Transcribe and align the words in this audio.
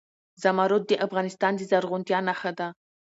زمرد 0.43 0.83
د 0.87 0.91
افغانستان 1.05 1.53
د 1.55 1.61
زرغونتیا 1.71 2.19
نښه 2.27 2.51
ده. 2.59 2.67